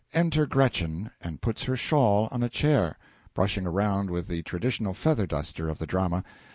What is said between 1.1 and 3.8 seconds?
and puts her shawl on a chair. Brushing